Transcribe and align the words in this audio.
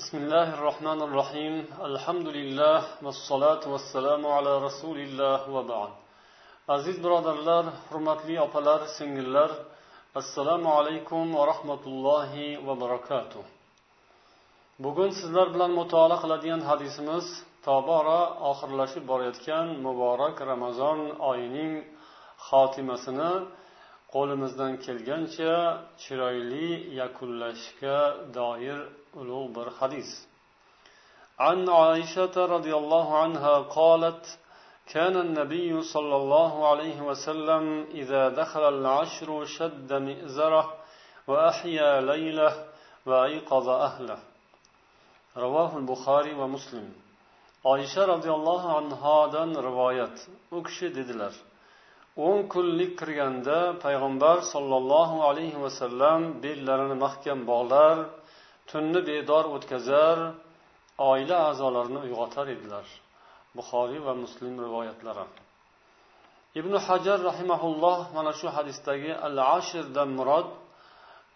بسم 0.00 0.16
الله 0.22 0.48
الرحمن 0.58 1.00
الرحيم 1.08 1.54
الحمد 1.90 2.28
لله 2.38 2.78
والصلاة 3.04 3.64
والسلام 3.72 4.22
على 4.36 4.52
رسول 4.66 4.98
الله 5.06 5.40
وبعد 5.56 5.90
aziz 6.68 7.04
birodarlar 7.04 7.64
hurmatli 7.90 8.40
opalar 8.40 8.80
singillar 8.98 9.50
assalomu 10.14 10.68
alaykum 10.78 11.34
va 11.36 11.46
rahmatullohi 11.46 12.66
va 12.66 12.80
barakatuh 12.80 13.42
bugun 14.84 15.10
sizlar 15.20 15.46
bilan 15.54 15.70
mutolaa 15.80 16.20
qiladigan 16.22 16.62
hadisimiz 16.70 17.26
tobora 17.66 18.20
oxirlashib 18.50 19.04
borayotgan 19.10 19.66
muborak 19.86 20.36
ramazon 20.50 20.98
oyining 21.30 21.72
xotimasini 22.48 23.32
qo'limizdan 24.14 24.72
kelgancha 24.84 25.54
chiroyli 26.02 26.68
yakunlashga 27.00 27.98
doir 28.38 28.78
ulug' 29.20 29.50
bir 29.56 29.68
hadis 29.80 30.10
عن 31.48 31.68
عائشة 31.68 32.36
رضي 32.56 32.74
الله 32.82 33.08
عنها 33.22 33.54
قالت 33.78 34.24
كان 34.94 35.14
النبي 35.26 35.70
صلى 35.94 36.16
الله 36.22 36.52
عليه 36.70 36.98
وسلم 37.08 37.64
إذا 38.00 38.22
دخل 38.40 38.64
العشر 38.76 39.44
شد 39.56 39.90
مئزره 40.08 40.64
وأحيا 41.28 41.90
ليله 42.10 42.52
وأيقظ 43.08 43.66
أهله 43.68 44.18
رواه 45.36 45.72
البخاري 45.80 46.32
ومسلم 46.40 46.88
oysha 47.64 48.08
roziyallohu 48.08 48.68
anhodan 48.68 49.50
rivoyat 49.62 50.28
u 50.50 50.62
kishi 50.62 50.94
dedilar 50.94 51.32
o'n 52.23 52.47
kunlik 52.53 52.91
kirganda 52.99 53.59
payg'ambar 53.83 54.37
sollallohu 54.53 55.17
alayhi 55.29 55.61
vasallam 55.65 56.21
bellarini 56.43 56.95
mahkam 57.05 57.39
bog'lar 57.51 57.95
tunni 58.69 59.01
bedor 59.09 59.45
o'tkazar 59.55 60.17
oila 61.09 61.37
a'zolarini 61.49 61.99
uyg'otar 62.05 62.47
edilar. 62.55 62.85
Buxoriy 63.57 63.99
va 64.07 64.13
muslim 64.23 64.53
rivoyatlari. 64.65 65.25
Ibn 66.59 66.73
hajar 66.87 67.19
rahimaulloh 67.29 67.99
mana 68.15 68.31
shu 68.39 68.47
hadisdagi 68.57 69.11
al 69.27 69.37
ashirdan 69.57 70.09
murod 70.19 70.47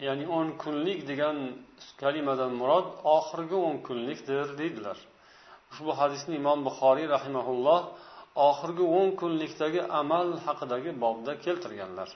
ya'ni 0.08 0.26
o'n 0.38 0.48
kunlik 0.64 1.00
degan 1.09 1.38
kalimadan 2.02 2.52
murod 2.61 2.88
oxirgi 3.17 3.58
o'n 3.67 3.78
kunlikdir 3.88 4.45
deydilar. 4.59 4.98
Ushbu 5.72 5.92
hadisni 6.00 6.34
imom 6.42 6.59
buxoriy 6.67 7.08
rahimaulloh 7.16 7.82
oxirgi 8.48 8.86
o'n 8.98 9.09
kunlikdagi 9.22 9.82
amal 10.02 10.28
haqidagi 10.45 10.92
bobda 11.04 11.34
keltirganlar. 11.45 12.09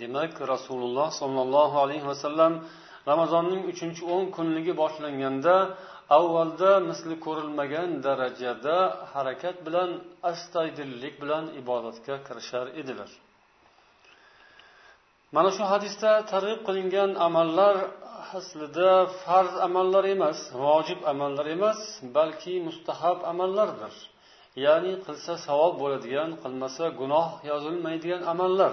Demak 0.00 0.34
rasululloh 0.52 1.08
sollallohu 1.20 1.76
alayhi 1.84 2.06
vasallam 2.12 2.52
ramazonning 3.10 3.62
uchinchi 3.72 4.02
o'n 4.14 4.24
kunligi 4.36 4.72
boshlanganda 4.82 5.56
avvalda 6.18 6.72
misli 6.88 7.16
ko'rilmagan 7.26 7.90
darajada 8.06 8.76
harakat 9.12 9.56
bilan 9.66 9.90
astaydillik 10.30 11.14
bilan 11.22 11.44
ibodatga 11.60 12.14
kirishar 12.26 12.66
edilar. 12.80 13.10
Mana 15.36 15.50
shu 15.56 15.64
hadisda 15.72 16.10
targ'ib 16.32 16.60
qilingan 16.66 17.10
amallar 17.26 17.76
aslida 18.38 18.90
farz 19.22 19.54
amallar 19.66 20.04
emas 20.14 20.38
vojib 20.64 21.00
amallar 21.12 21.46
emas 21.56 21.80
balki 22.16 22.54
mustahab 22.68 23.18
amallardir. 23.32 23.94
Ya'ni 24.64 24.92
qilsa 25.06 25.32
savob 25.46 25.74
bo'ladigan 25.82 26.30
qilmasa 26.42 26.84
gunoh 27.00 27.28
yozilmaydigan 27.50 28.22
amallar. 28.32 28.72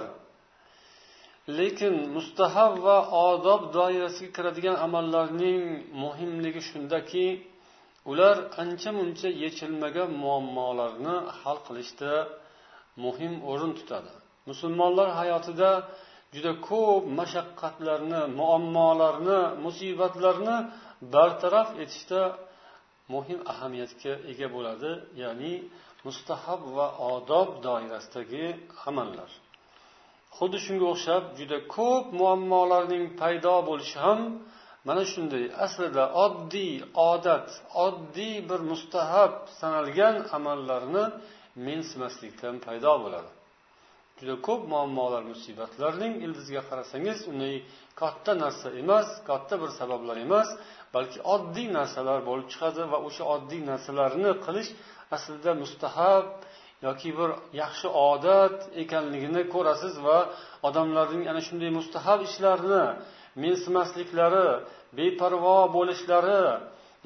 Lekin 1.58 1.94
mustahab 2.16 2.72
va 2.86 2.98
odob 3.28 3.62
doirasiga 3.76 4.30
kiradigan 4.36 4.76
amallarning 4.86 5.62
muhimligi 6.02 6.62
shundaki 6.70 7.26
ular 8.10 8.36
ancha 8.62 8.90
muncha 8.98 9.28
yechilmagan 9.42 10.10
muammolarni 10.22 11.16
hal 11.40 11.58
qilishda 11.66 12.12
muhim 13.04 13.32
o'rin 13.50 13.72
tutadi. 13.78 14.12
Musulmonlar 14.50 15.08
hayotida 15.20 15.70
juda 16.34 16.52
ko'p 16.68 17.02
mashaqqatlarni 17.18 18.22
muammolarni 18.40 19.40
musibatlarni 19.64 20.56
bartaraf 21.14 21.68
etishda 21.82 22.20
muhim 23.14 23.40
ahamiyatga 23.52 24.12
ega 24.30 24.48
bo'ladi 24.54 24.90
ya'ni 25.22 25.54
mustahab 26.06 26.60
va 26.76 26.86
odob 27.12 27.48
doirasidagi 27.66 28.46
amallar. 28.88 29.30
Xuddi 30.36 30.58
shunga 30.66 30.86
o'xshab 30.94 31.22
juda 31.38 31.58
ko'p 31.76 32.04
muammolarning 32.20 33.04
paydo 33.20 33.54
bo'lishi 33.68 33.98
ham 34.06 34.20
mana 34.88 35.02
shunday. 35.12 35.44
Aslida 35.64 36.04
oddiy 36.24 36.74
odat 37.10 37.48
oddiy 37.86 38.36
bir 38.50 38.60
mustahab 38.70 39.32
sanalgan 39.60 40.16
amallarni 40.36 41.04
mensimaslikdan 41.66 42.54
paydo 42.66 42.92
bo'ladi. 43.04 43.30
Juda 44.20 44.36
ko'p 44.46 44.62
muammolar 44.72 45.22
musibatlarning 45.32 46.14
ildiziga 46.24 46.62
qarasangiz 46.68 47.18
unday 47.30 47.54
katta 48.00 48.32
narsa 48.42 48.68
emas 48.82 49.08
katta 49.28 49.54
bir 49.62 49.70
sabablar 49.80 50.16
emas 50.26 50.48
balki 50.94 51.18
oddiy 51.34 51.68
narsalar 51.78 52.18
bo'lib 52.28 52.46
chiqadi 52.52 52.82
va 52.92 52.98
o'sha 53.08 53.24
oddiy 53.34 53.62
narsalarni 53.70 54.30
qilish 54.46 54.70
aslida 55.16 55.52
mustahab 55.62 56.24
yoki 56.86 57.10
bir 57.18 57.30
yaxshi 57.62 57.88
odat 58.10 58.56
ekanligini 58.82 59.42
ko'rasiz 59.54 59.94
va 60.06 60.18
odamlarning 60.68 61.24
ana 61.32 61.40
shunday 61.48 61.70
mustahab 61.78 62.20
ishlarni 62.28 62.84
mensimasliklari 63.44 64.48
beparvo 64.98 65.58
bo'lishlari 65.76 66.42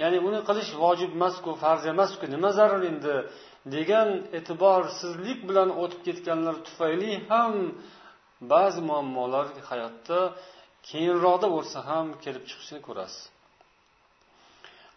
ya'ni 0.03 0.19
uni 0.29 0.41
qilish 0.49 0.71
vojib 0.83 1.11
emasku 1.19 1.50
farz 1.62 1.83
emasku 1.94 2.25
nima 2.34 2.50
zarur 2.59 2.83
endi? 2.93 3.17
Degan 3.75 4.09
e'tiborsizlik 4.39 5.41
bilan 5.49 5.69
o'tib 5.83 6.00
ketganlar 6.06 6.56
tufayli 6.67 7.12
ham 7.31 7.55
ba'zi 8.53 8.81
muammolar 8.89 9.47
hayotda 9.71 10.19
keyinroqda 10.89 11.49
bo'lsa 11.56 11.78
ham 11.89 12.06
kelib 12.25 12.45
chiqishini 12.49 12.81
ko'rasiz. 12.89 13.23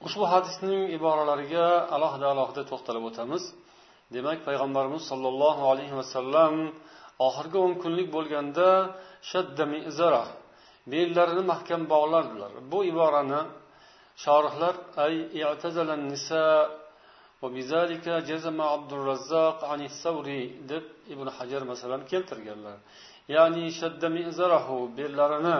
Ushbu 0.08 0.26
hadisning 0.34 0.82
iboralariga 0.98 1.68
alohida 1.96 2.28
alohida 2.34 2.64
to'xtalib 2.72 3.04
o'tamiz. 3.10 3.44
Demak 4.16 4.40
payg'ambarimiz 4.48 5.04
sollallohu 5.12 5.64
alayhi 5.72 5.96
vasallam 6.02 6.54
oxirgi 7.28 7.58
o'n 7.66 7.74
kunlik 7.84 8.08
bo'lganda 8.16 8.68
shadda 9.32 9.64
mizara 9.74 10.24
bellarini 10.92 11.44
mahkam 11.52 11.82
bog'lardilar. 11.94 12.52
Bu 12.72 12.80
iborani 12.92 13.42
shorihlar 14.24 14.76
ay 15.06 15.14
i'tazalan 15.40 16.02
nisa 16.14 16.44
deb 20.72 20.86
ibn 21.14 21.28
hajar 21.38 21.62
masalan 21.72 22.02
keltirganlar 22.12 22.78
ya'ni 23.36 23.66
shadda 23.80 24.08
bellarini 24.98 25.60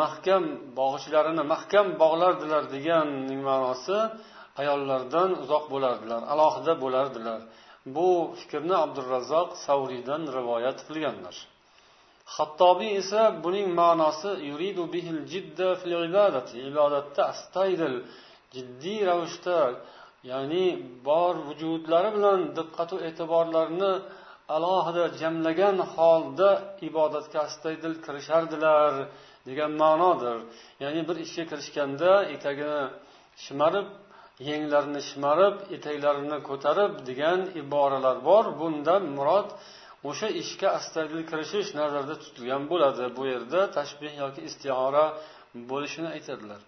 mahkam 0.00 0.44
bog'ichlarini 0.78 1.44
mahkam 1.52 1.86
bog'lardilar 2.02 2.62
deganning 2.74 3.40
ma'nosi 3.50 3.98
ayollardan 4.60 5.30
uzoq 5.42 5.64
bo'lardilar 5.72 6.22
alohida 6.32 6.72
bo'lardilar. 6.84 7.40
Bu 7.96 8.08
fikrni 8.40 8.76
abdurazzoq 8.84 9.48
savriydan 9.66 10.22
rivoyat 10.36 10.78
qilganlar. 10.88 11.36
Hattobiy 12.36 12.92
esa 13.02 13.22
buning 13.44 13.68
ma'nosi 13.80 14.30
yuridu 14.50 14.84
bihil 14.94 15.20
jidda 15.32 15.68
fil 15.80 15.94
ibadati 16.10 16.54
ibodatda 16.70 17.22
astaydil 17.32 17.96
jiddiy 18.54 19.00
ravishda 19.10 19.58
ya'ni 20.30 20.64
bor 21.08 21.34
vujudlari 21.48 22.10
bilan 22.16 22.40
diqqatu 22.58 22.96
e'tiborlarini 23.08 23.92
alohida 24.56 25.04
jamlagan 25.20 25.76
holda 25.94 26.50
ibodatga 26.88 27.38
astaydil 27.48 27.94
kirishardilar 28.04 28.92
degan 29.48 29.72
ma'nodir. 29.82 30.36
Ya'ni 30.82 31.02
bir 31.08 31.16
ishga 31.24 31.44
kirishganda 31.50 32.10
etagini 32.34 32.82
shimarib 33.44 33.86
yenglarini 34.50 35.00
shimarib 35.10 35.56
etaklarini 35.76 36.38
ko'tarib 36.48 36.92
degan 37.08 37.40
iboralar 37.62 38.16
bor. 38.28 38.44
Bundan 38.60 39.02
murod 39.16 39.48
o'sha 40.08 40.28
ishga 40.42 40.68
astaydil 40.78 41.22
kirishish 41.30 41.68
nazarda 41.80 42.14
tutilgan 42.22 42.62
bo'ladi. 42.72 43.04
Bu 43.16 43.22
yerda 43.32 43.60
tashbih 43.78 44.12
yoki 44.22 44.40
istiora 44.48 45.04
bo'lishini 45.70 46.08
aytadilar. 46.16 46.60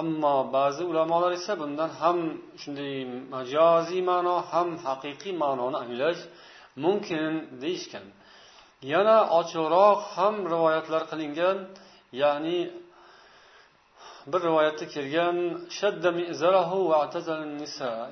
Ammo 0.00 0.36
ba'zi 0.52 0.82
ulamolar 0.90 1.32
esa 1.38 1.52
bundan 1.60 1.90
ham 2.00 2.18
shunday 2.62 2.94
majoziy 3.34 4.02
ma'no 4.10 4.36
ham 4.50 4.68
haqiqiy 4.86 5.34
ma'noni 5.42 5.76
anglash 5.84 6.20
mumkin 6.84 7.32
deyishgan. 7.62 8.06
Yana 8.92 9.18
ochiqroq 9.38 10.00
ham 10.16 10.34
rivoyatlar 10.52 11.02
qilingan 11.10 11.56
ya'ni 12.22 12.58
bir 14.32 14.40
rivoyatda 14.48 14.84
kelgan 14.94 15.36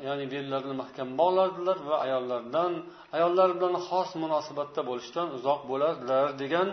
ya'ni 0.06 0.24
bellarini 0.34 0.76
mahkam 0.82 1.08
bog'lardilar 1.20 1.78
va 1.88 1.96
ayollardan 2.06 2.72
ayollar 3.16 3.48
bilan 3.56 3.74
xos 3.88 4.10
munosabatda 4.22 4.80
bo'lishdan 4.90 5.26
uzoq 5.36 5.60
bo'lardilar 5.70 6.26
degan 6.42 6.68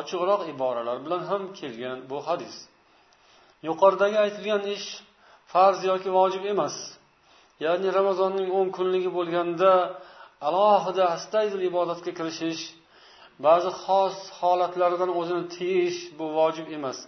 ochiqroq 0.00 0.42
iboralar 0.52 0.96
bilan 1.04 1.22
ham 1.30 1.42
kelgan 1.58 1.98
bu 2.10 2.18
hadis. 2.28 2.54
Yuqoridagi 3.68 4.16
aytilgan 4.24 4.62
ish 4.76 4.86
farz 5.52 5.78
yoki 5.90 6.10
vojib 6.18 6.44
emas. 6.52 6.76
Ya'ni 7.64 7.88
ramazonning 7.98 8.48
o'n 8.58 8.68
kunligi 8.76 9.10
bo'lganda 9.18 9.72
alohida 10.48 11.04
astaydil 11.16 11.62
ibodatga 11.70 12.12
kirishish 12.18 12.62
ba'zi 13.46 13.70
xos 13.82 14.16
holatlardan 14.40 15.10
o'zini 15.20 15.44
tiyish 15.56 15.98
bu 16.18 16.26
vojib 16.38 16.68
emas. 16.76 16.98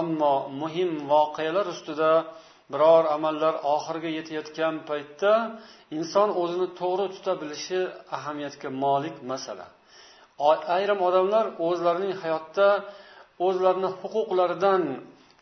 Ammo 0.00 0.34
muhim 0.60 0.90
voqealar 1.12 1.66
ustida 1.74 2.10
biror 2.72 3.04
amallar 3.16 3.54
oxiriga 3.74 4.10
yetayotgan 4.18 4.74
paytda 4.88 5.32
inson 5.98 6.28
o'zini 6.42 6.68
to'g'ri 6.80 7.06
tuta 7.14 7.32
bilishi 7.42 7.80
ahamiyatga 8.16 8.68
molik 8.84 9.16
masala. 9.30 9.66
Ayrim 10.76 11.00
odamlar 11.08 11.44
o'zlarining 11.68 12.14
hayotda 12.22 12.68
o'zlarini 13.46 13.90
huquqlaridan 14.00 14.82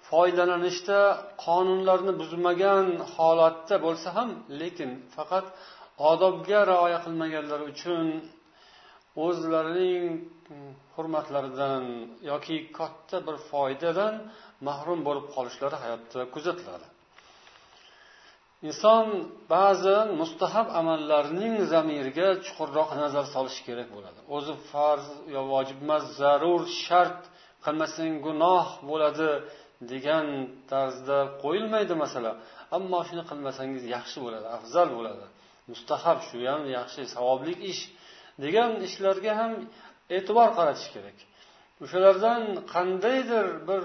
foydalanishda 0.08 1.00
qonunlarni 1.44 2.12
buzmagan 2.20 2.86
holatda 3.14 3.76
bo'lsa 3.86 4.08
ham 4.16 4.30
lekin 4.60 4.90
faqat 5.16 5.46
odobga 6.10 6.60
rioya 6.72 6.98
qilmaganlari 7.04 7.64
uchun 7.72 8.06
o'zlarining 9.26 10.04
hurmatlaridan 10.94 11.84
yoki 12.30 12.56
katta 12.78 13.16
bir 13.26 13.36
foydadan 13.50 14.14
mahrum 14.68 15.00
bo'lib 15.08 15.26
qolishlari 15.34 15.76
hayotda 15.84 16.20
kuzatiladi. 16.34 16.86
Inson 18.68 19.06
ba'zan 19.54 20.06
mustahab 20.20 20.68
amallarning 20.80 21.54
zamiriga 21.72 22.28
chuqurroq 22.44 22.90
nazar 23.02 23.24
solishi 23.34 23.62
kerak 23.68 23.88
bo'ladi. 23.96 24.20
O'zi 24.36 24.54
farz 24.70 25.06
yo 25.34 25.40
vojib 25.52 25.78
emas 25.84 26.04
zarur 26.20 26.62
shart 26.84 27.20
qilmasang 27.64 28.14
gunoh 28.26 28.66
bo'ladi 28.90 29.28
degan 29.92 30.26
tarzda 30.70 31.18
qo'yilmaydi 31.42 31.94
masala. 32.04 32.32
Ammo 32.76 33.00
shuni 33.08 33.24
qilmasangiz 33.30 33.82
yaxshi 33.96 34.18
bo'ladi 34.24 34.46
afzal 34.56 34.88
bo'ladi. 34.98 35.26
Mustahab 35.72 36.18
shu 36.28 36.38
ham 36.50 36.62
yaxshi 36.78 37.02
savobli 37.14 37.54
ish 37.70 37.82
degan 38.44 38.70
ishlarga 38.86 39.32
ham 39.40 39.52
e'tibor 40.16 40.48
qaratish 40.58 40.88
kerak. 40.94 41.18
O'shalardan 41.84 42.42
qandaydir 42.74 43.46
bir 43.68 43.82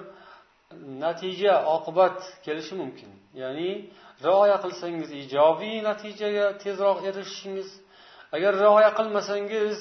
natija 1.04 1.54
oqibat 1.76 2.18
kelishi 2.46 2.74
mumkin. 2.82 3.12
Ya'ni 3.42 3.70
rioya 4.26 4.58
qilsangiz 4.64 5.10
ijobiy 5.24 5.76
natijaga 5.90 6.46
tezroq 6.64 7.00
erishishingiz. 7.10 7.70
Agar 8.36 8.52
rioya 8.64 8.92
qilmasangiz 9.00 9.80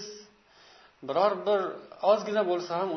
biror 1.09 1.33
bir 1.47 1.61
ozgina 2.11 2.43
bo'lsa 2.51 2.73
ham 2.81 2.89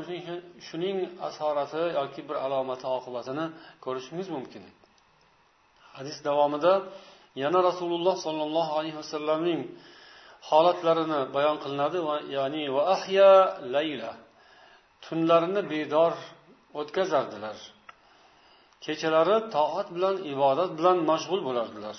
shuning 0.67 0.97
asorati 1.27 1.83
yoki 1.99 2.21
bir 2.27 2.37
alomati 2.45 2.85
oqibatini 2.97 3.45
ko'rishingiz 3.85 4.27
mumkin. 4.35 4.63
Hadis 5.97 6.17
davomida 6.27 6.73
yana 7.43 7.59
rasululloh 7.69 8.15
sollallohu 8.25 8.71
alayhi 8.79 8.97
vasallamning 9.01 9.61
holatlarini 10.49 11.19
bayon 11.35 11.57
qilinadi 11.63 11.99
va 12.07 12.15
ya'ni 12.37 12.63
va 12.75 12.81
ahya 12.95 13.31
layla 13.75 14.11
tunlarini 15.05 15.61
bedor 15.73 16.13
o'tkazardilar. 16.79 17.57
Kechalari 18.85 19.37
toat 19.55 19.87
bilan 19.95 20.15
ibodat 20.33 20.71
bilan 20.77 20.97
mashg'ul 21.11 21.41
bo'lardilar. 21.47 21.97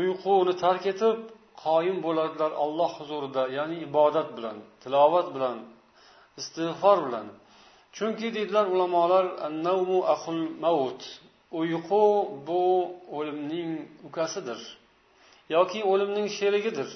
Uyquni 0.00 0.54
tark 0.64 0.84
etib 0.92 1.16
qoyim 1.64 1.98
bo'lardilar 2.06 2.52
alloh 2.64 2.90
huzurida 2.98 3.42
ya'ni 3.58 3.76
ibodat 3.88 4.28
bilan 4.36 4.56
tilovat 4.82 5.28
bilan 5.36 5.56
istig'for 6.40 6.98
bilan. 7.06 7.26
Chunki 7.96 8.34
deydilar 8.36 8.66
ulamolar 8.74 9.26
uyqu 11.60 12.04
bu 12.46 12.62
o'limning 13.16 13.70
ukasidir 14.08 14.60
yoki 15.54 15.80
o'limning 15.84 16.28
sherigidir. 16.38 16.90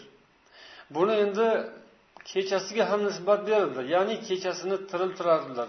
Buni 0.95 1.15
endi 1.25 1.47
kechasiga 2.33 2.85
ham 2.91 3.01
nisbat 3.09 3.41
berildi 3.49 3.81
ya'ni 3.95 4.15
kechasini 4.29 4.77
tiriltirardilar. 4.91 5.69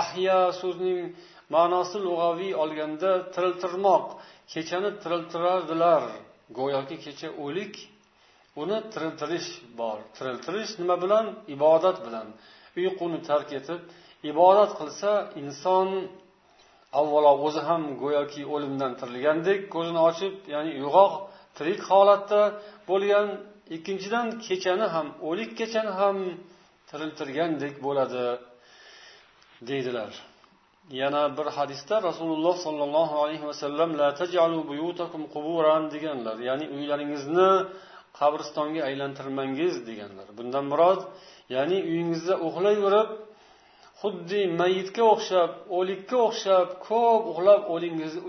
Ahya 0.00 0.38
so'zining 0.60 1.00
ma'nosi 1.54 1.98
lug'aviy 2.06 2.52
olganda 2.62 3.10
tiriltirmoq 3.34 4.06
kechani 4.52 4.90
tiriltirardilar. 5.02 6.02
Go'yoki 6.58 6.96
kecha 7.04 7.28
o'lik 7.44 7.74
uni 8.62 8.78
tiriltirish 8.92 9.50
bor. 9.80 9.98
Tiriltirish 10.16 10.72
nima 10.80 10.96
bilan? 11.04 11.26
Ibodat 11.54 11.98
bilan. 12.06 12.26
Uyquni 12.78 13.18
tark 13.28 13.48
etib 13.58 13.80
ibodat 14.30 14.70
qilsa 14.80 15.10
inson 15.42 15.88
avvalo 17.00 17.32
o'zi 17.46 17.60
ham 17.68 17.82
go'yoki 18.02 18.42
o'limdan 18.54 18.92
tirilgandek 19.00 19.60
ko'zini 19.74 20.00
ochib 20.10 20.34
ya'ni 20.54 20.70
uyg'oq 20.80 21.12
tirik 21.56 21.80
holatda 21.90 22.40
bo'lgan 22.90 23.26
ikkinchidan 23.76 24.26
kechani 24.46 24.86
ham 24.94 25.06
o'lik 25.28 25.50
kechani 25.60 25.92
ham 26.00 26.16
tiriltirgandek 26.90 27.74
bo'ladi 27.86 28.24
deydilar. 29.68 30.12
Yana 31.02 31.22
bir 31.38 31.46
hadisda 31.56 31.96
rasululloh 32.08 32.56
sollallohu 32.66 33.14
alayhi 33.24 33.44
vasallam 33.50 33.90
la 34.00 34.08
tajalu 34.20 34.58
buyutakum 34.70 35.22
quburan 35.34 35.82
deganlar 35.94 36.36
ya'ni 36.48 36.66
uylaringizni 36.76 37.50
qabristonga 38.18 38.80
aylantirmangiz 38.88 39.74
deganlar. 39.88 40.26
Bundan 40.38 40.64
murod 40.72 41.00
ya'ni 41.54 41.78
uyingizda 41.90 42.34
uxlayverib 42.48 43.10
xuddi 44.00 44.40
mayitga 44.60 45.04
o'xshab 45.14 45.50
o'likka 45.78 46.16
o'xshab 46.28 46.68
ko'p 46.88 47.22
uxlab 47.32 47.62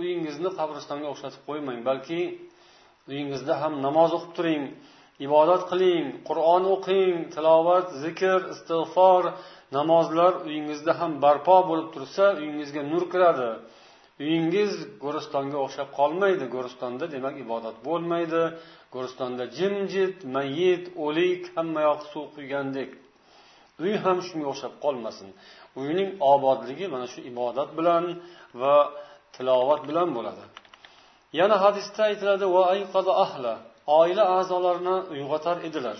uyingizni 0.02 0.50
qabristonga 0.60 1.08
o'xshatib 1.14 1.42
qo'ymang 1.50 1.80
balki 1.90 2.22
uyingizda 3.10 3.54
ham 3.62 3.74
namoz 3.86 4.12
o'qib 4.18 4.34
turing 4.38 4.64
ibodat 5.28 5.64
qiling 5.72 6.06
qur'on 6.28 6.64
o'qing 6.76 7.16
tilovat 7.34 7.88
zikr 8.04 8.40
istig'for 8.54 9.24
namozlar 9.78 10.34
uyingizda 10.48 10.94
ham 11.00 11.12
barpo 11.26 11.58
bo'lib 11.70 11.90
tursa 11.96 12.26
uyingizga 12.40 12.82
nur 12.92 13.04
kiradi. 13.14 13.50
Uyingiz 14.24 14.74
go'ristonga 15.04 15.58
o'xshab 15.66 15.90
qolmaydi. 16.00 16.46
Go'ristonda 16.56 17.06
demak 17.16 17.36
ibodat 17.46 17.78
bo'lmaydi. 17.88 18.44
Go'ristonda 18.96 19.44
jimjit 19.58 20.18
mayit 20.36 20.84
o'lik 21.06 21.42
hammayoq 21.56 22.02
suv 22.12 22.26
quygandek 22.36 22.90
uy 23.84 23.94
ham 24.04 24.18
shunga 24.28 24.48
o'xshab 24.52 24.74
qolmasin. 24.84 25.30
Uyning 25.82 26.10
obodligi 26.34 26.86
mana 26.94 27.08
shu 27.14 27.20
ibodat 27.32 27.70
bilan 27.78 28.04
va 28.62 28.76
tilovat 29.36 29.82
bilan 29.90 30.10
bo'ladi. 30.18 30.44
Yana 31.40 31.56
hadisda 31.64 32.02
aytiladi 32.10 32.46
va 32.56 32.62
ahla. 33.26 33.54
Oila 34.00 34.24
a'zolarini 34.38 34.98
uyg'otar 35.14 35.58
edilar. 35.68 36.00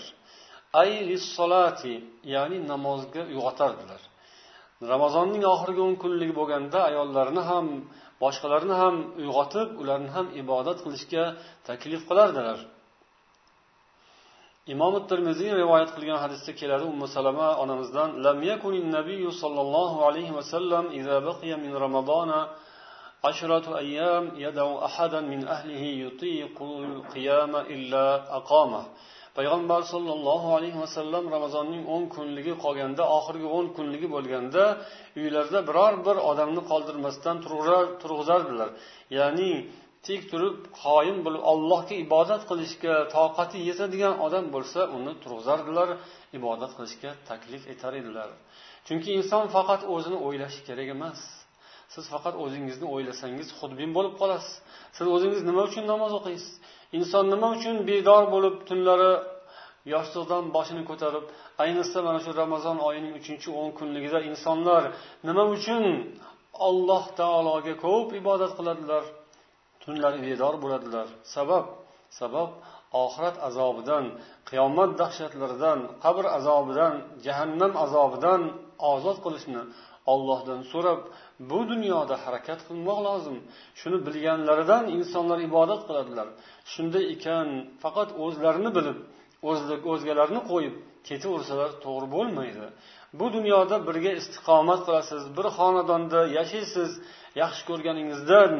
Ay 0.80 0.90
lissolati 1.10 1.94
ya'ni 2.34 2.58
namozga 2.72 3.22
uyg'otardilar 3.32 4.02
ramazonning 4.90 5.44
oxirgi 5.54 5.80
o'n 5.86 5.94
kunligi 6.02 6.34
bo'lganda 6.40 6.78
ayollarini 6.90 7.42
ham 7.50 7.66
boshqalarni 8.22 8.74
ham 8.82 8.94
uyg'otib 9.20 9.68
ularni 9.82 10.10
ham 10.16 10.26
ibodat 10.42 10.78
qilishga 10.84 11.24
taklif 11.68 12.02
qilardilar. 12.08 12.58
imom 14.73 14.93
termiziy 15.09 15.51
rivoyat 15.61 15.89
qilgan 15.95 16.19
hadisda 16.23 16.51
keladi 16.59 16.85
ummu 16.91 17.07
salama 17.15 17.49
onamizdan 17.63 18.09
lam 18.25 18.37
yakun 18.51 18.75
nabiy 18.97 19.23
sollallohu 19.41 19.97
alayhi 20.09 20.33
vasallam 20.39 20.85
idza 20.99 21.17
baqiya 21.27 21.55
min 21.65 21.73
ramadona 21.85 22.39
عشرة 23.27 23.77
أيام 23.77 24.25
يدعو 24.45 24.85
أحدا 24.87 25.21
من 25.21 25.47
أهله 25.55 25.83
يطيق 26.05 26.57
القيام 26.61 27.53
إلا 27.55 28.05
أقامه 28.39 28.83
payg'ambar 29.37 29.81
sollallohu 29.93 30.47
alayhi 30.57 30.79
vasallam 30.83 31.23
ramazonning 31.35 31.83
o'n 31.95 32.03
kunligi 32.15 32.53
qolganda 32.63 33.03
oxirgi 33.17 33.47
o'n 33.57 33.65
kunligi 33.77 34.07
bo'lganda 34.15 34.63
uylarida 35.19 35.59
biror 35.69 35.93
bir 36.07 36.17
odamni 36.29 36.61
qoldirmasdan 36.71 37.37
turg'izardilar 38.01 38.69
ya'ni 39.17 39.51
tik 40.06 40.20
turib 40.30 40.56
qoyim 40.82 41.18
bo'lib 41.26 41.42
allohga 41.52 41.94
ibodat 42.04 42.42
qilishga 42.50 42.94
toqati 43.16 43.58
yetadigan 43.68 44.14
odam 44.26 44.44
bo'lsa 44.54 44.80
uni 44.96 45.12
turg'izardilar 45.22 45.88
ibodat 46.38 46.72
qilishga 46.76 47.10
taklif 47.28 47.62
etar 47.72 47.92
edilar. 48.00 48.28
Chunki 48.86 49.10
inson 49.18 49.44
faqat 49.56 49.80
o'zini 49.94 50.18
o'ylashi 50.26 50.60
kerak 50.68 50.88
emas. 50.96 51.20
Siz 51.94 52.04
faqat 52.14 52.34
o'zingizni 52.44 52.86
o'ylasangiz 52.94 53.48
xudbin 53.58 53.90
bo'lib 53.96 54.14
qolasiz. 54.20 54.54
Siz 54.96 55.06
o'zingiz 55.14 55.40
nima 55.48 55.62
uchun 55.68 55.84
namoz 55.92 56.12
o'qiysiz? 56.18 56.52
Inson 56.98 57.24
nima 57.34 57.48
uchun 57.56 57.76
bedor 57.90 58.24
bo'lib 58.34 58.54
tunlari 58.68 59.12
yoshlig'idan 59.94 60.44
boshini 60.56 60.82
ko'tarib 60.90 61.24
ayniqsa 61.64 61.98
mana 62.06 62.20
shu 62.24 62.30
ramazon 62.42 62.76
oyining 62.88 63.12
uchinchi 63.20 63.48
o'n 63.60 63.70
kunligida 63.78 64.18
insonlar 64.30 64.82
nima 65.28 65.44
uchun 65.56 65.84
alloh 66.68 67.04
taologa 67.20 67.74
ko'p 67.84 68.08
ibodat 68.20 68.52
qiladilar? 68.58 69.04
Tunlari 69.82 70.18
bedor 70.26 70.54
bo'ladilar. 70.62 71.06
Sabab 71.34 71.64
sabab 72.20 72.50
oxirat 73.02 73.36
azobidan 73.48 74.04
qiyomat 74.48 74.90
dahshatlaridan 75.00 75.78
qabr 76.04 76.24
azobidan 76.38 76.94
jahannam 77.26 77.72
azobidan 77.84 78.40
ozod 78.92 79.18
qilishni 79.24 79.62
ollohdan 80.12 80.60
so'rab 80.72 81.00
bu 81.50 81.60
dunyoda 81.72 82.14
harakat 82.24 82.60
qilmoq 82.68 82.98
lozim. 83.08 83.36
Shuni 83.80 83.98
bilganlaridan 84.06 84.84
insonlar 84.96 85.38
ibodat 85.48 85.80
qiladilar. 85.88 86.28
Shunday 86.72 87.04
ekan 87.14 87.48
faqat 87.82 88.08
o'zlarini 88.24 88.70
bilib 88.76 88.98
o'zgalarni 89.92 90.40
qo'yib 90.50 90.74
ketaversalar 91.08 91.70
to'g'ri 91.84 92.06
bo'lmaydi. 92.16 92.66
Bu 93.18 93.26
dunyoda 93.36 93.76
birga 93.88 94.12
istiqomat 94.20 94.80
qilasiz 94.86 95.22
bir 95.36 95.46
xonadonda 95.58 96.20
yashaysiz 96.38 96.90
yaxshi 97.40 97.62
ko'rganingizdan 97.70 98.52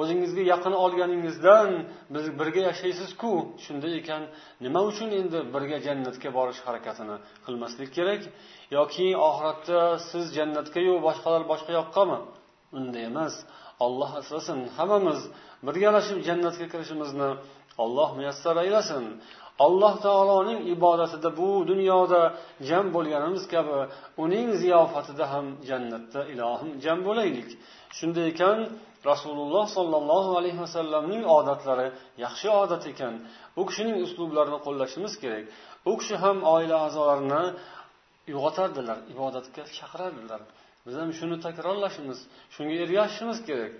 o'zingizga 0.00 0.42
yaqin 0.52 0.74
olganingizdan 0.84 1.70
biz 2.14 2.24
birga 2.40 2.60
yashaysizku. 2.68 3.32
Shunday 3.64 3.92
ekan 4.00 4.22
nima 4.64 4.80
uchun 4.90 5.08
endi 5.20 5.38
birga 5.54 5.78
jannatga 5.86 6.28
borish 6.38 6.60
harakatini 6.66 7.16
qilmaslik 7.46 7.90
kerak? 7.96 8.22
Yoki 8.76 9.06
oxiratda 9.28 9.80
siz 10.10 10.24
jannatgayu 10.38 10.94
boshqalar 11.06 11.42
boshqa 11.52 11.72
yoqqami? 11.80 12.18
Unday 12.78 13.04
emas. 13.10 13.34
Olloh 13.86 14.10
asrasin 14.20 14.58
hammamiz 14.76 15.20
birgalashib 15.66 16.18
jannatga 16.28 16.66
kirishimizni 16.72 17.30
olloh 17.84 18.08
muyassar 18.18 18.54
aylasin. 18.64 19.04
Alloh 19.66 19.94
taoloning 20.06 20.60
ibodatida 20.74 21.30
bu 21.40 21.48
dunyoda 21.70 22.20
jam 22.68 22.86
bo'lganimiz 22.94 23.44
kabi 23.54 23.78
uning 24.24 24.48
ziyofatida 24.62 25.24
ham 25.32 25.46
jannatda 25.68 26.20
ilohim 26.32 26.70
jam 26.84 26.98
bo'laylik. 27.08 27.48
Shunday 27.98 28.26
ekan 28.32 28.58
rasululloh 29.10 29.66
sollallohu 29.76 30.30
alayhi 30.40 30.60
vasallamning 30.64 31.22
odatlari 31.38 31.88
yaxshi 32.24 32.48
odat 32.62 32.84
ekan. 32.92 33.14
U 33.60 33.62
kishining 33.68 33.96
uslublarini 34.06 34.58
qo'llashimiz 34.66 35.14
kerak. 35.22 35.44
U 35.90 35.92
kishi 36.00 36.16
ham 36.24 36.36
oila 36.54 36.76
a'zolarini 36.86 37.44
uyg'otardilar 38.28 38.98
ibodatga 39.14 39.62
chaqirardilar. 39.78 40.40
Biz 40.86 40.94
ham 41.00 41.10
shuni 41.18 41.36
takrorlashimiz 41.46 42.18
shunga 42.54 42.76
ergashishimiz 42.84 43.38
kerak. 43.48 43.72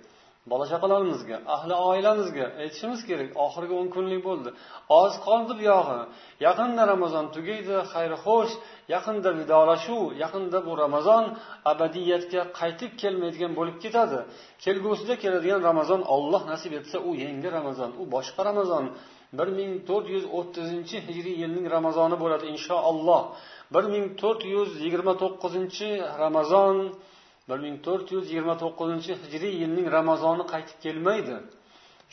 Bola 0.50 0.64
chaqalarimizga 0.72 1.36
ahli 1.54 1.74
oilamizga 1.90 2.46
aytishimiz 2.62 3.00
kerak 3.08 3.30
oxirgi 3.44 3.74
o'n 3.80 3.88
kunlik 3.94 4.20
bo'ldi. 4.28 4.50
Oz 5.02 5.12
qoldi 5.26 5.52
buyog'i 5.60 6.00
yaqinda 6.46 6.82
ramazon 6.92 7.24
tugaydi 7.34 7.76
xayri 7.92 8.16
xo'sh 8.24 8.54
yaqinda 8.94 9.30
vidolashuv 9.38 10.04
yaqinda 10.22 10.58
bu 10.66 10.72
ramazon 10.84 11.24
abadiyatga 11.72 12.42
qaytib 12.60 12.92
kelmaydigan 13.02 13.52
bo'lib 13.58 13.76
ketadi. 13.84 14.18
Kelgusida 14.64 15.14
keladigan 15.22 15.60
ramazon 15.70 16.00
olloh 16.14 16.42
nasib 16.52 16.72
etsa 16.80 16.96
u 17.08 17.10
yangi 17.24 17.48
ramazon 17.56 17.90
u 18.00 18.02
boshqa 18.14 18.40
ramazon. 18.50 18.86
bir 19.38 19.48
ming 19.58 19.72
to'rt 19.88 20.06
yuz 20.14 20.24
o'ttizinchi 20.38 20.96
hijriy 21.08 21.36
yilning 21.42 21.66
ramazoni 21.76 22.16
bo'ladi 22.22 22.46
inshaalloh. 22.54 23.22
bir 23.74 23.84
ming 23.94 24.06
to'rt 24.20 24.42
yuz 24.54 24.70
yigirma 24.84 25.14
to'qqizinchi 25.22 25.88
ramazon 26.24 26.76
bir 27.48 27.58
ming 27.64 27.76
to'rt 27.86 28.06
yuz 28.14 28.24
yigirma 28.30 28.54
to'qqizinchi 28.62 29.12
hijriy 29.22 29.54
yilning 29.62 29.86
ramazoni 29.98 30.44
qaytib 30.52 30.78
kelmaydi. 30.84 31.36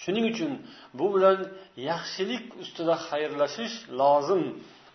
Shuning 0.02 0.26
uchun 0.32 0.52
bu 1.00 1.06
bilan 1.16 1.40
yaxshilik 1.90 2.46
ustida 2.64 2.96
xayrlashish 3.08 3.76
lozim. 4.00 4.44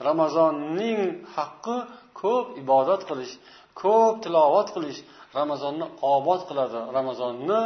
Ramazonning 0.08 1.00
haqqi 1.36 1.76
ko'p 2.20 2.46
ibodat 2.62 3.02
qilish 3.10 3.34
ko'p 3.82 4.14
tilovat 4.24 4.68
qilish 4.76 5.00
ramazonni 5.38 5.86
obod 6.14 6.40
qiladi 6.48 6.80
ramazonni 6.96 7.60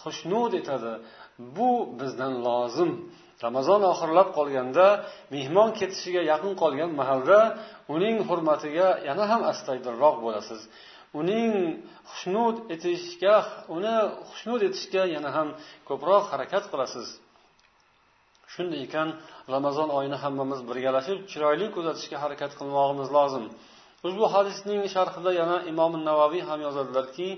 xushnud 0.00 0.52
etadi. 0.60 0.92
Bu 1.56 1.70
bizdan 2.00 2.34
lozim. 2.46 2.92
Ramazon 3.46 3.80
oxirlab 3.92 4.28
qolganda 4.38 4.86
mehmon 5.34 5.70
ketishiga 5.78 6.22
yaqin 6.32 6.52
qolgan 6.62 6.90
mahalda 7.00 7.38
uning 7.94 8.16
hurmatiga 8.28 8.88
yana 9.08 9.24
ham 9.30 9.42
astaydilroq 9.52 10.16
bo'lasiz. 10.24 10.60
uning 11.19 11.53
xushnud 12.11 12.55
etishga 12.73 13.35
uni 13.75 13.95
xushnud 14.29 14.61
etishga 14.69 15.03
yana 15.15 15.29
ham 15.37 15.47
ko'proq 15.89 16.23
harakat 16.33 16.63
qilasiz 16.71 17.07
shunday 18.53 18.81
ekan 18.87 19.07
ramazon 19.55 19.89
oyini 19.97 20.17
hammamiz 20.23 20.59
birgalashib 20.69 21.19
chiroyli 21.31 21.67
kuzatishga 21.75 22.17
harakat 22.23 22.51
qilmog'imiz 22.59 23.09
lozim 23.17 23.45
ushbu 24.07 24.25
hadisning 24.35 24.81
sharhida 24.95 25.31
yana 25.41 25.57
imom 25.71 25.93
navaviy 26.09 26.43
ham 26.49 26.59
yozadilarki 26.67 27.29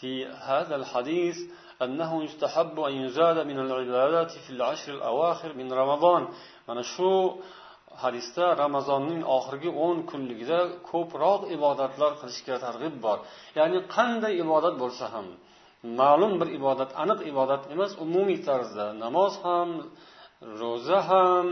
في 0.00 0.26
هذا 0.26 0.76
الحديث 0.76 1.38
أنه 1.82 2.24
يستحب 2.24 2.80
أن 2.80 2.94
يزاد 3.04 3.38
من 3.50 3.58
العبادات 3.60 4.30
في 4.30 4.50
العشر 4.50 4.92
الأواخر 4.94 5.50
من 5.54 5.72
رمضان 5.72 6.22
mana 6.68 6.82
shu 6.82 7.40
hadisda 8.03 8.45
ramazonning 8.63 9.21
oxirgi 9.37 9.69
o'n 9.85 9.97
kunligida 10.11 10.59
ko'proq 10.89 11.41
ibodatlar 11.55 12.11
qilishga 12.21 12.55
targ'ib 12.65 12.95
bor. 13.05 13.17
Ya'ni 13.57 13.79
qanday 13.95 14.33
ibodat 14.43 14.75
bo'lsa 14.83 15.05
ham 15.13 15.27
ma'lum 15.99 16.33
bir 16.41 16.49
ibodat 16.59 16.91
aniq 17.03 17.19
ibodat 17.31 17.63
emas 17.73 17.91
umumiy 18.05 18.39
tarzda. 18.47 18.85
Namoz 19.03 19.33
ham 19.45 19.69
ro'za 20.61 20.99
ham 21.11 21.47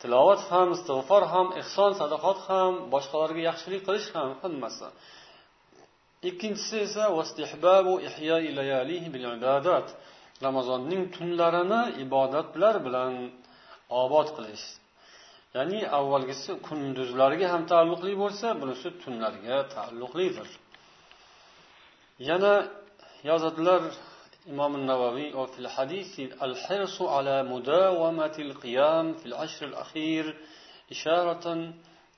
tilovat 0.00 0.42
ham 0.50 0.68
istig'for 0.76 1.22
ham 1.32 1.46
ehson 1.60 1.92
sadaqot 2.00 2.38
ham 2.48 2.72
boshqalarga 2.92 3.42
yaxshilik 3.50 3.82
qilish 3.88 4.08
ham 4.16 4.30
hammasi. 4.42 4.88
Ikkinchisi 6.28 6.76
esa 6.86 7.04
ramazonning 10.46 11.02
tunlarini 11.14 11.82
ibodatlar 12.04 12.74
bilan 12.86 13.12
obod 14.02 14.28
qilish. 14.36 14.66
ya'ni 15.56 15.80
avvalgisi 15.98 16.50
kunduzlarga 16.66 17.46
ham 17.52 17.62
taalluqli 17.72 18.12
bo'lsa 18.22 18.46
bunisi 18.60 18.88
tunlarga 19.02 19.56
taalluqlidir. 19.74 20.48
Yana 22.28 22.54
yozadilar 23.30 23.82
imom 24.52 24.72
navaviy 24.90 25.30
fil 25.52 25.68
hadisi 25.76 26.24
al 26.44 26.54
hirsu 26.64 27.04
ala 27.16 27.36
mudawamatil 27.52 28.52
qiyam 28.62 29.06
fil 29.20 29.34
ashr 29.44 29.62
al 29.70 29.76
akhir 29.84 30.24
isharatan 30.94 31.60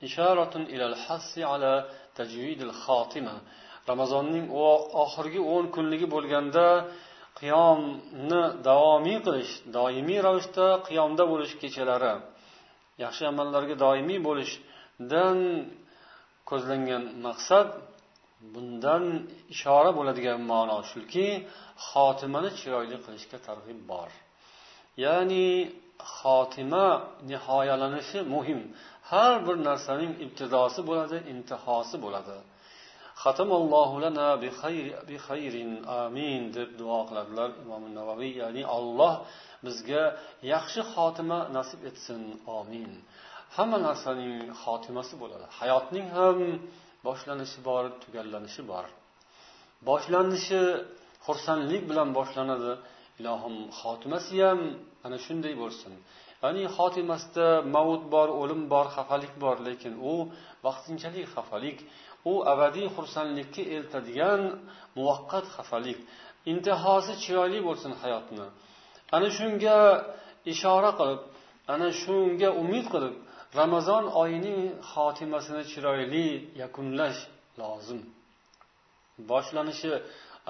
isharatun 0.07 0.63
ila 0.73 0.85
al 0.91 0.97
hassi 1.05 1.41
ala 1.53 1.73
tajvid 2.19 2.59
al 2.67 2.73
xotima 2.83 3.35
ramazonning 3.89 4.45
oxirgi 5.03 5.41
o'n 5.53 5.65
kunligi 5.75 6.07
bo'lganda 6.15 6.67
qiyomni 7.39 8.41
davomiy 8.67 9.19
qilish 9.25 9.53
doimiy 9.77 10.19
ravishda 10.27 10.67
qiyomda 10.87 11.23
bo'lish 11.31 11.53
kechalari. 11.61 12.13
Yaxshi 13.03 13.23
amallarga 13.31 13.75
doimiy 13.85 14.19
bo'lishdan 14.27 15.37
ko'zlangan 16.49 17.03
maqsad 17.25 17.67
bundan 18.53 19.03
ishora 19.53 19.91
bo'ladigan 19.97 20.39
ma'no 20.51 20.77
shuki 20.91 21.27
xotimani 21.87 22.49
chiroyli 22.59 22.97
qilishga 23.05 23.37
targ'ib 23.47 23.79
bor. 23.91 24.09
Ya'ni 25.05 25.47
xotima 26.17 26.87
nihoyalanishi 27.31 28.19
muhim. 28.33 28.61
Har 29.09 29.33
bir 29.45 29.55
narsaning 29.67 30.13
ibtidosi 30.25 30.81
bo'ladi 30.89 31.17
intihosi 31.33 31.97
bo'ladi. 32.05 32.37
Amin 36.01 36.41
deb 36.57 36.69
duo 36.79 36.99
qiladilar 37.09 37.49
imom 37.63 37.83
navaviy 37.97 38.33
ya'ni 38.41 38.63
olloh 38.77 39.13
bizga 39.65 40.03
yaxshi 40.53 40.81
xotima 40.93 41.39
nasib 41.57 41.81
etsin. 41.89 42.21
Omin 42.59 42.91
hamma 43.55 43.77
narsaning 43.87 44.35
xotimasi 44.63 45.15
bo'ladi. 45.21 45.45
Hayotning 45.59 46.07
ham 46.17 46.37
boshlanishi 47.07 47.59
bor 47.67 47.83
tugallanishi 48.03 48.61
bor. 48.71 48.85
Boshlanishi 49.89 50.61
xursandlik 51.25 51.83
bilan 51.89 52.09
boshlanadi. 52.17 52.71
Ilohim 53.19 53.55
xotimasi 53.79 54.35
ham 54.45 54.59
ana 55.05 55.17
shunday 55.25 55.53
bo'lsin. 55.63 55.93
Ya'ni 56.43 56.63
xotimasida 56.77 57.47
mavut 57.75 58.03
bor 58.13 58.29
o'lim 58.41 58.61
bor 58.73 58.85
xafalik 58.95 59.33
bor 59.43 59.57
lekin 59.67 59.93
u 60.11 60.13
vaqtinchalik 60.65 61.27
xafalik. 61.35 61.77
U 62.31 62.33
abadiy 62.53 62.87
xursandlikka 62.95 63.63
eltadigan 63.75 64.41
muvaqqat 64.97 65.45
xafalik. 65.55 65.99
Intihosi 66.51 67.13
chiroyli 67.23 67.59
bo'lsin 67.67 67.91
hayotni. 68.01 68.47
Ana 69.15 69.27
shunga 69.37 69.77
ishora 70.53 70.91
qilib 70.99 71.21
ana 71.73 71.87
shunga 72.01 72.49
umid 72.61 72.85
qilib 72.93 73.15
ramazon 73.59 74.03
oyining 74.21 74.59
xotimasini 74.91 75.63
chiroyli 75.71 76.27
yakunlash 76.61 77.19
lozim. 77.59 78.01
Boshlanishi 79.31 79.91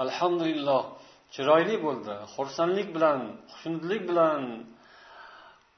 alhamdulillah 0.03 0.81
chiroyli 1.35 1.75
bo'ldi 1.85 2.13
xursandlik 2.35 2.87
bilan 2.95 3.19
xushnudlik 3.51 4.01
bilan 4.09 4.41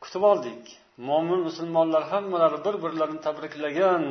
kutib 0.04 0.24
oldik. 0.32 0.62
Mo'min 1.10 1.40
musulmonlar 1.48 2.04
hammalari 2.12 2.60
bir 2.66 2.76
birlarini 2.84 3.22
tabriklagan 3.28 4.04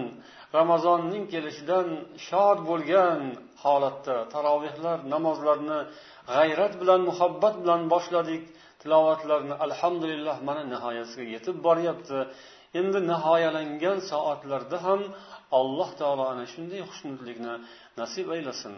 ramazonning 0.59 1.25
kelishidan 1.33 1.87
shod 2.29 2.59
bo'lgan 2.71 3.21
holatda 3.63 4.17
tarovehlar 4.35 4.99
namozlarni 5.15 5.79
g'ayrat 6.35 6.73
bilan 6.81 7.01
muhabbat 7.09 7.55
bilan 7.63 7.81
boshladik. 7.93 8.43
Tilovatlarni 8.83 9.55
alhamdulillah 9.67 10.37
mana 10.49 10.63
nihoyasiga 10.75 11.27
yetib 11.37 11.57
boryapti. 11.67 12.19
Endi 12.81 12.99
nihoyalangan 13.13 13.99
soatlarda 14.11 14.79
ham 14.87 15.01
alloh 15.59 15.91
taolo 16.01 16.25
ana 16.33 16.45
shunday 16.53 16.81
xushnudlikni 16.91 17.55
nasib 18.01 18.27
aylasin. 18.37 18.75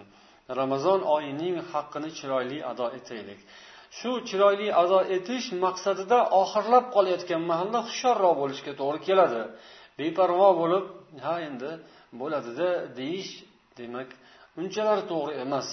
Ramazon 0.61 1.01
oyining 1.17 1.57
haqqini 1.73 2.11
chiroyli 2.19 2.59
ado 2.71 2.87
etaylik. 2.99 3.41
Shu 3.99 4.11
chiroyli 4.29 4.69
ado 4.83 4.99
etish 5.17 5.47
maqsadida 5.65 6.19
oxirlab 6.43 6.87
qolayotgan 6.97 7.43
mahalla 7.51 7.81
hushyorroq 7.89 8.35
bo'lishga 8.43 8.73
to'g'ri 8.81 9.01
keladi. 9.09 9.43
Beparvo 9.99 10.49
bo'lib 10.61 10.85
ha 11.27 11.35
endi 11.49 11.71
bo'ladida 12.21 12.69
deyish 12.99 13.33
demak 13.79 14.09
unchalar 14.61 14.99
to'g'ri 15.11 15.33
emas. 15.45 15.69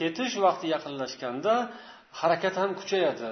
Ketish 0.00 0.34
vaqti 0.46 0.66
yaqinlashganda 0.74 1.54
harakat 2.20 2.54
ham 2.60 2.70
kuchayadi 2.80 3.30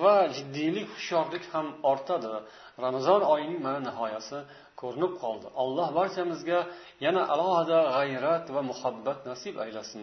va 0.00 0.16
jiddiylik 0.36 0.88
hushyorlik 0.94 1.44
ham 1.52 1.66
ortadi. 1.90 2.32
Ramazon 2.84 3.20
oyining 3.32 3.60
mana 3.66 3.80
nihoyasi 3.88 4.38
ko'rinib 4.80 5.12
qoldi. 5.22 5.46
Alloh 5.62 5.88
barchamizga 5.98 6.58
yana 7.04 7.22
alohida 7.34 7.78
g'ayrat 7.96 8.44
va 8.54 8.62
muhabbat 8.70 9.18
nasib 9.30 9.54
aylasin. 9.64 10.02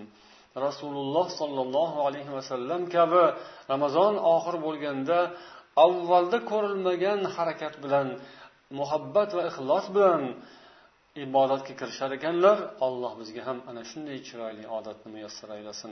Rasululloh 0.66 1.28
sollallohu 1.42 1.98
alayhi 2.08 2.32
vasallam 2.38 2.82
kabi 2.96 3.24
ramazon 3.72 4.14
oxir 4.36 4.56
bo'lganda 4.66 5.18
avvalda 5.86 6.38
ko'rilmagan 6.52 7.20
harakat 7.36 7.74
bilan 7.84 8.08
muhabbat 8.80 9.30
va 9.38 9.44
ixlos 9.50 9.86
bilan 9.96 10.22
ibodatga 11.26 11.74
kirishar 11.80 12.12
ekanlar 12.18 12.58
alloh 12.86 13.14
bizga 13.22 13.42
ham 13.48 13.58
ana 13.70 13.82
shunday 13.92 14.18
chiroyli 14.28 14.64
odatni 14.78 15.10
muyassar 15.16 15.50
aylasin. 15.58 15.92